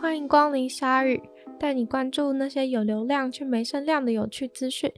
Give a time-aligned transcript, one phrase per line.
[0.00, 1.20] 欢迎光临鲨语，
[1.58, 4.90] 带你关注那些有流量却没声量的有趣资讯。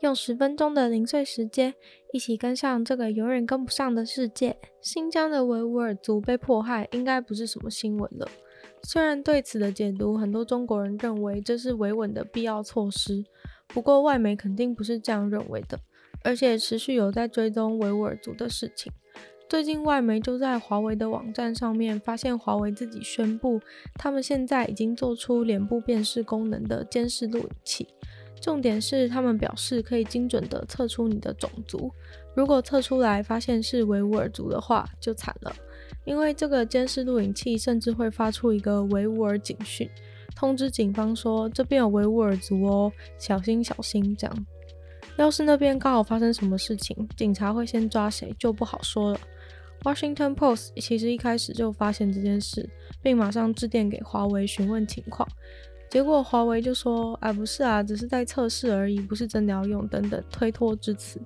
[0.00, 1.74] 用十分钟的零碎时间，
[2.12, 4.58] 一起跟上这个永远跟不上的世界。
[4.82, 8.28] 新疆的维吾尔族被迫害，应该不是什么新闻了。
[8.82, 13.24] 虽然对此的解读，很多中国人认为这是维稳的必要措施，
[13.68, 15.80] 不过外媒肯定不是这样认为的，
[16.22, 18.92] 而且持续有在追踪维吾尔族的事情。
[19.48, 23.60] 最近外媒就在华为的网站上面发现，华为自己宣布，
[23.94, 27.86] 他们现在已经做出脸部辨识功能的监视录影器。
[28.40, 31.90] 重点是，他们表示可以精准地测出你的种族。
[32.34, 35.54] 如果测出来发现是维吾尔族的话，就惨了，
[36.04, 39.88] 因为这个监视录影器甚至会发出一个维吾尔警讯，
[40.34, 44.46] 通知警方说这边有维吾尔族哦，小心小心这样。
[45.16, 49.20] 要是那边刚好发生什么事情，警察会先抓谁就不好说了。
[49.82, 52.68] Washington Post 其实一开始就发现这件事，
[53.02, 55.26] 并马上致电给华为询问情况。
[55.88, 61.20] 结果华为就说：“哎，不是啊，只是在测试而已，不是真的要用。”等等推脱之词。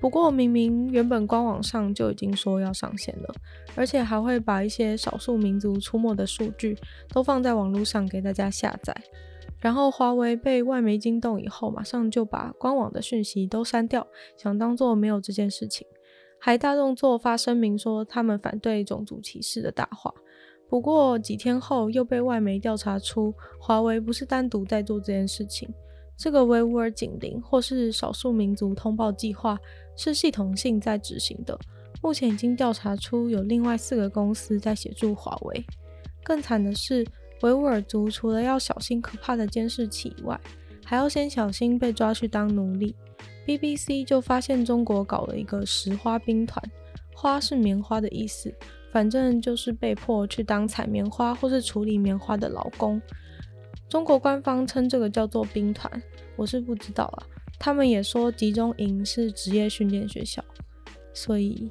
[0.00, 3.34] 不过明明原本官网上就已经说要上线了，
[3.74, 6.78] 而且还会把一些少数民族出没的数据
[7.10, 8.94] 都放在网络上给大家下载。
[9.58, 15.84] 然后华为被外媒惊动以后，马上就把官网的讯息都删掉，想当做没有这件事情，
[16.40, 20.12] 还大动作发声明说他们反对种族歧视的大话。
[20.68, 25.68] 不过几天后，又被外媒调查出，华为不是单独在做这件事情。
[26.16, 29.56] 这个维吾尔警铃或是少数民族通报计划
[29.96, 31.58] 是系统性在执行的。
[32.02, 35.64] 目前已经调查出有另外四个公司在协助华为。
[36.22, 37.06] 更惨的是，
[37.42, 40.38] 维吾尔族除了要小心可怕的监视器以外，
[40.84, 42.94] 还要先小心被抓去当奴隶。
[43.48, 46.62] BBC 就发现中国搞了一个石花兵团，
[47.14, 48.54] 花是棉花的意思。
[48.92, 53.00] 反正就是被迫去当采棉花或是处理棉花的劳工。
[53.88, 55.90] 中国官方称这个叫做兵团，
[56.36, 57.24] 我是不知道啊。
[57.58, 60.44] 他们也说集中营是职业训练学校。
[61.14, 61.70] 所以，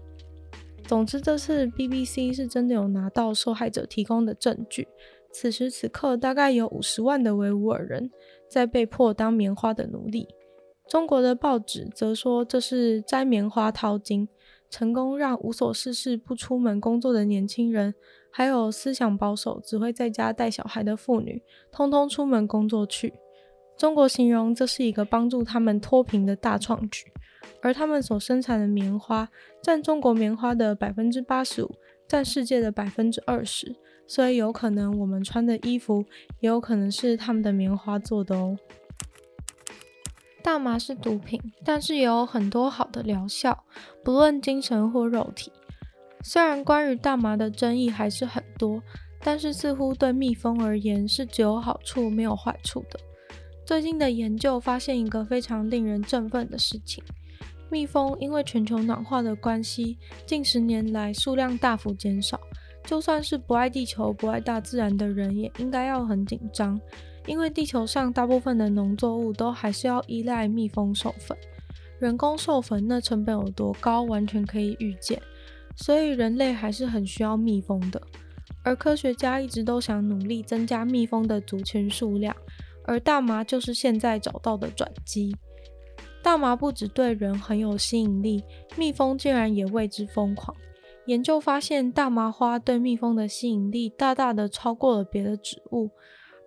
[0.84, 4.88] 总之这次 BBC 是真的有拿到受害者提供的证据。
[5.32, 8.10] 此时此刻，大概有五十万的维吾尔人
[8.50, 10.28] 在被迫当棉花的奴隶。
[10.90, 14.28] 中国的报纸则说这是摘棉花淘金。
[14.70, 17.96] 成功让无所事事、不出门工作的年轻人，
[18.30, 23.14] 还有思想保守、只会在家带小孩的妇女，通通出门工作去。
[23.78, 27.06] 中国形容这是一个帮助他们脱贫的大创举，
[27.62, 29.30] 而他们所生产的棉花
[29.64, 31.72] 占中国棉花的百分之八十五，
[32.06, 33.74] 占世界的百分之二十，
[34.06, 36.04] 所以有可能我们穿的衣服
[36.42, 38.58] 也有可能是他们的棉花做的哦。
[40.48, 43.66] 大麻是毒品，但是也有很多好的疗效，
[44.02, 45.52] 不论精神或肉体。
[46.24, 48.82] 虽然关于大麻的争议还是很多，
[49.22, 52.98] 但是似乎对蜜蜂而言是只有好处没有坏处的。
[53.66, 57.04] 最近的研究发现一个非常令人振奋的事情：
[57.70, 62.40] 蜜蜂因为全球暖化的关系，近十年来数量大幅减少。
[62.86, 66.80] 就算是不爱地球、不爱大自然的人，也应该要很紧张。
[67.28, 71.38] 因为地球上大部分的农作物都还是要依赖蜜蜂授粉，
[72.00, 75.22] 人工授粉那成本有多高，完全可以预见，
[75.76, 78.02] 所以人类还是很需要蜜蜂的。
[78.64, 82.36] 而科学家一直都想努力增加蜜蜂的族群数量，
[82.86, 85.36] 而大麻就是现在找到的转机。
[86.24, 88.44] 大麻不只对人很有吸引力，
[88.76, 90.56] 蜜蜂竟然也为之疯狂。
[91.06, 95.90] 研究发现，大麻花对蜜蜂的吸引力大大的超过了别的植物。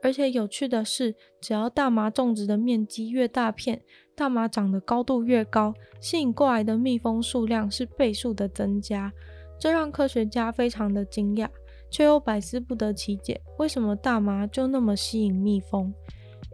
[0.03, 3.83] 而且有趣的是，只要大麻种植的面积越大片，
[4.15, 9.13] 大麻长的高度越高，吸引过来的蜜蜂数量是倍数的增加。
[9.59, 11.49] 这让科学家非常的惊讶，
[11.91, 15.93] 却又百思不得其解，为什么大麻就那么吸引蜜蜂？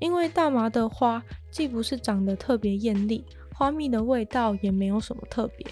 [0.01, 3.25] 因为大麻的花既不是长得特别艳丽，
[3.55, 5.67] 花蜜的味道也没有什么特别。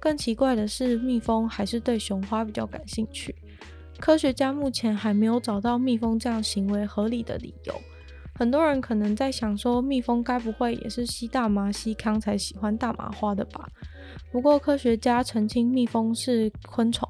[0.00, 3.34] 更奇怪的是，蜜蜂还是对雄花比较感兴趣。
[4.00, 7.74] 科学家目前还没有找到蜜蜂这样行为合理的理由。
[8.34, 13.68] 很多人可能在想说，蜜蜂该不会也是吸大麻吸糠才喜欢大麻花的吧？
[14.32, 17.06] 不过科学家澄清，蜜蜂是昆虫，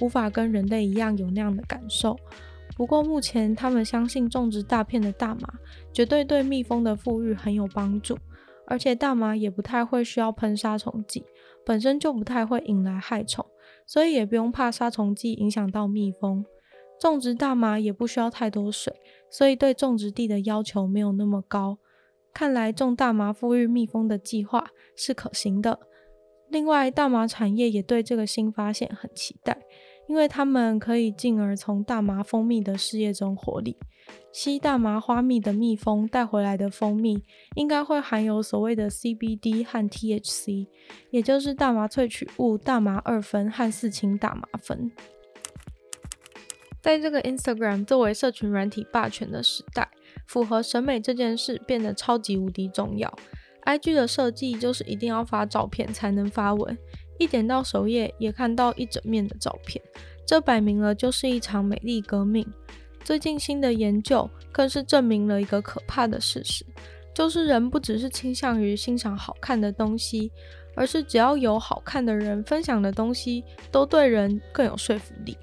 [0.00, 2.16] 无法跟人类一样有那样的感受。
[2.76, 5.52] 不过目前他们相信，种植大片的大麻
[5.92, 8.16] 绝对对蜜蜂的复育很有帮助，
[8.68, 11.24] 而且大麻也不太会需要喷杀虫剂，
[11.66, 13.44] 本身就不太会引来害虫。
[13.88, 16.44] 所以也不用怕杀虫剂影响到蜜蜂。
[17.00, 18.92] 种植大麻也不需要太多水，
[19.30, 21.78] 所以对种植地的要求没有那么高。
[22.34, 25.80] 看来种大麻富裕蜜蜂的计划是可行的。
[26.50, 29.62] 另外，大麻产业也对这个新发现很期待，
[30.08, 33.76] 因为它们可以进而从大麻蜂蜜的事业中获利。
[34.32, 37.22] 吸大麻花蜜的蜜蜂带回来的蜂蜜，
[37.56, 40.66] 应该会含有所谓的 CBD 和 THC，
[41.10, 44.90] 也就是大麻萃取物、大麻二酚和四氢大麻酚。
[46.80, 49.90] 在这个 Instagram 作为社群软体霸权的时代，
[50.26, 53.12] 符合审美这件事变得超级无敌重要。
[53.64, 56.78] IG 的设计就是一定要发照片才能发文，
[57.18, 59.82] 一点到首页也看到一整面的照片，
[60.24, 62.46] 这摆明了就是一场美丽革命。
[63.04, 66.64] 最近新的研究更是证明了一个可怕的事实，
[67.14, 70.30] 就是人不只是倾向于欣赏好看的东西，
[70.74, 75.36] 而是只要有好看的人分享的东西，都对人更有说服力。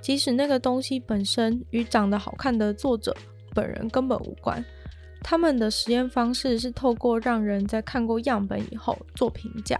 [0.00, 3.14] 即使那个东西本身与长得好看的作者
[3.54, 4.64] 本人根本无关，
[5.22, 9.78] 他们的实验方式是透过让人在看过样本以后做评价。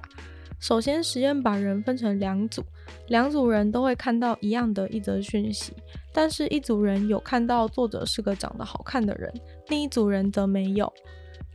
[0.61, 2.63] 首先，实验把人分成两组，
[3.09, 5.73] 两组人都会看到一样的一则讯息，
[6.13, 9.33] 但是一组人有看到作者是个长得好看的人，
[9.69, 10.93] 另一组人则没有。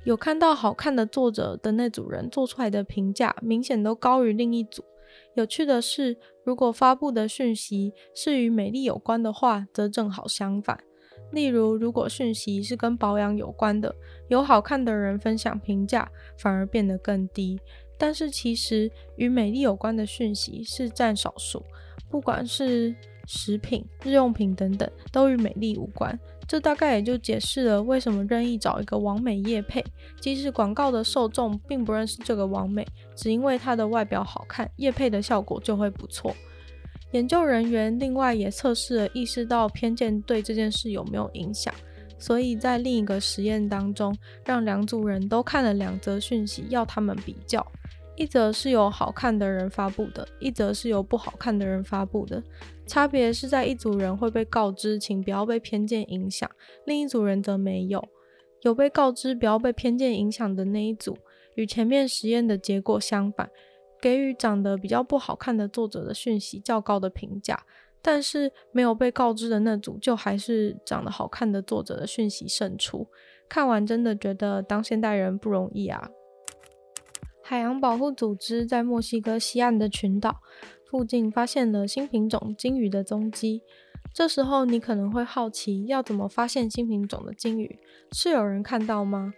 [0.05, 4.83] 有看到好看的作者的那组人做出来的评价明显都高于另一组。
[5.35, 10.79] 有趣的是，如果发布的讯息是与美丽有关的话，则正好相反。
[11.31, 13.95] 例如，如果讯息是跟保养有关的，
[14.27, 17.59] 有好看的人分享评价，反而变得更低。
[17.97, 21.63] 但是其实与美丽有关的讯息是占少数，
[22.09, 22.93] 不管是
[23.25, 26.17] 食品、日用品等等，都与美丽无关。
[26.47, 29.83] 这大概也就解释了为什么任意找一个完美业配，
[30.19, 36.35] 即使广告的受众并不认识这个完美，只因为它的外表好看，业配的效果就会不错。
[37.11, 41.73] 研究人员另外也测试了意识到偏见对这件事有没有影响，
[42.17, 44.15] 所以在另一个实验当中，
[44.45, 47.65] 让两组人都看了两则讯息，要他们比较。
[48.15, 52.41] 一则是由好看的人发布的，一则是由不好看的人发布的。
[52.87, 56.49] 差别是在一组人会被告知，请不要被偏见影响；
[56.85, 58.07] 另一组人则没有。
[58.61, 61.17] 有被告知不要被偏见影响的那一组，
[61.55, 63.49] 与前面实验的结果相反，
[64.01, 67.65] 给予长得比较不好看的作者的讯息较高的评价。
[68.07, 73.07] 但是没有被告知的那组，就还是长得好看的作者的讯息胜出。
[73.49, 76.11] 看完真的觉得当现代人不容易啊！
[77.41, 80.41] 海洋保护组织在墨西哥西岸的群岛
[80.87, 83.63] 附近发现了新品种鲸鱼的踪迹。
[84.13, 87.79] 这时候你可能会好奇，要怎么发现新品种的鲸鱼？
[88.11, 89.33] 是有人看到吗？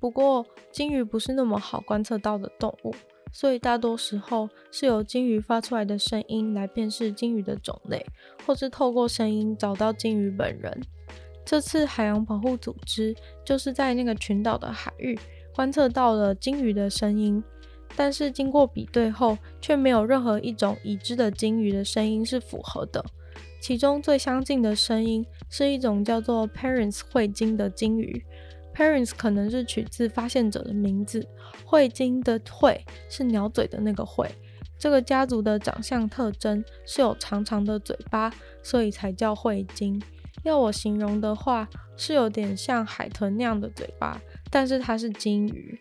[0.00, 2.92] 不过鲸鱼不是那么好观测到的动物，
[3.32, 8.04] 所以大多时候是由鲸鱼发出来的声音来辨识鲸鱼的种类，
[8.46, 10.80] 或是透过声音找到鲸鱼本人。
[11.44, 15.18] 这次海洋保护组织就是在那个群岛的海域。
[15.52, 17.42] 观测到了鲸鱼的声音，
[17.96, 23.04] 但是经过比对后，却没有任何一种已知的鲸鱼的声音是符合的。
[23.60, 28.24] 其中最相近的声音是一种叫做 Parents 喙鲸的鲸鱼。
[28.74, 31.26] Parents 可能是取自发现者的名字，
[31.66, 34.28] 喙鲸的喙是鸟嘴的那个喙。
[34.78, 38.32] 这个家族的长相特征是有长长的嘴巴，
[38.62, 40.00] 所以才叫喙鲸。
[40.42, 44.18] 要我形容的话，是有点像海豚那样的嘴巴。
[44.50, 45.78] 但是它是鲸鱼。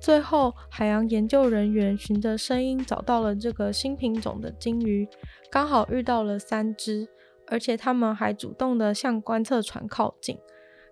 [0.00, 5.08] 最后，海洋研究人员循着声音找到了这个新品种的鲸鱼，
[5.50, 7.08] 刚好遇到了三只，
[7.48, 10.38] 而且他们还主动的向观测船靠近，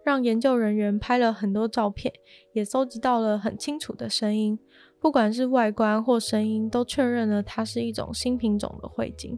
[0.06, 2.14] 让研究人员拍了很多照片，
[2.52, 4.56] 也搜集到了很清楚的声音，
[5.00, 9.36] 不管是外观或声音，都确认了它是一种新品种的喙鲸。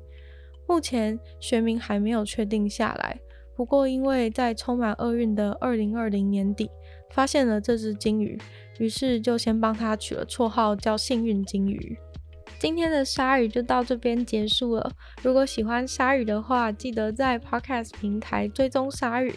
[0.69, 3.19] 目前学名还没有确定下来，
[3.57, 6.69] 不过因为在充满厄运的二零二零年底。
[7.15, 8.39] 发现了这只鲸鱼，
[8.79, 11.97] 于是就先帮它取了绰号叫幸运鲸鱼。
[12.59, 14.93] 今天的鲨鱼就到这边结束了。
[15.23, 19.33] 如果喜欢鲨鱼的话，记得在 Podcast 平台追踪鲨鱼。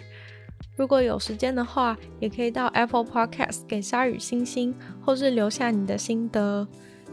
[0.76, 4.74] 如果有时间的话，也可以到 Apple Podcast 给鲨鱼星星，
[5.06, 6.68] 或是留下你的心得。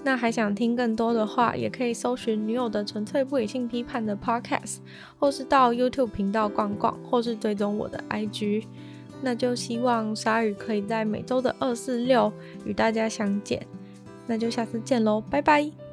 [0.05, 4.79] 那还想听更多的话，也可以搜寻女友的纯粹不理性批判的 Podcast，
[5.19, 8.65] 或是到 YouTube 频道逛逛，或是追踪我的 IG。
[9.21, 12.33] 那就希望鲨鱼可以在每周的二四六
[12.65, 13.67] 与大家相见，
[14.29, 15.88] 那就下次见喽，拜拜。